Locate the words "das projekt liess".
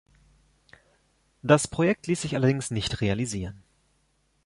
1.43-2.23